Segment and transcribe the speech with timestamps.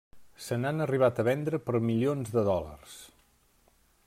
[0.45, 3.01] Se n'han arribat a vendre per milions de dòlars.